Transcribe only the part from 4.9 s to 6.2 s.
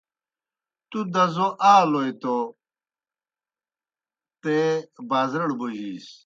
بازرَڑ بوجِیس۔